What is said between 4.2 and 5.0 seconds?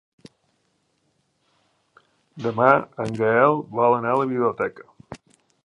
la biblioteca.